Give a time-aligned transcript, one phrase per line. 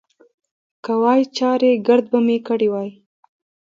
[0.83, 2.89] که وای، چارېګرد به مې کړی وای.